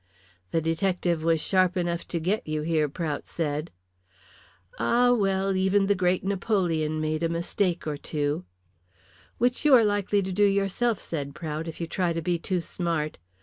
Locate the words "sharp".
1.41-1.77